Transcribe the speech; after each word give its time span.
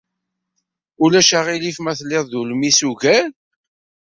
Ulac 1.03 1.29
aɣilif 1.39 1.77
ma 1.81 1.93
telliḍ 1.99 2.25
d 2.31 2.33
ulmis 2.39 2.79
ugar? 2.89 3.25